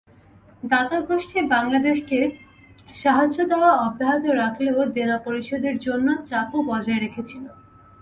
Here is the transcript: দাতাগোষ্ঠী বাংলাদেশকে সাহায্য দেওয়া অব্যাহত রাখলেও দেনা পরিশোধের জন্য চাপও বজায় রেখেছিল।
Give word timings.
দাতাগোষ্ঠী 0.63 1.39
বাংলাদেশকে 1.47 2.19
সাহায্য 2.93 3.37
দেওয়া 3.45 3.71
অব্যাহত 3.77 4.23
রাখলেও 4.41 4.79
দেনা 4.95 5.17
পরিশোধের 5.17 5.75
জন্য 5.77 6.07
চাপও 6.23 6.59
বজায় 6.67 6.99
রেখেছিল। 6.99 7.45